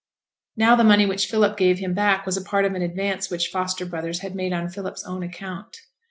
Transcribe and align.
Now 0.57 0.75
the 0.75 0.83
money 0.83 1.05
which 1.05 1.27
Philip 1.27 1.57
gave 1.57 1.77
him 1.77 1.93
back 1.93 2.25
was 2.25 2.39
part 2.39 2.65
of 2.65 2.73
an 2.73 2.81
advance 2.81 3.29
which 3.29 3.49
Foster 3.49 3.85
Brothers 3.85 4.21
had 4.21 4.33
made 4.33 4.51
on 4.51 4.67
Philip's 4.67 5.03
own 5.05 5.21
account. 5.21 5.77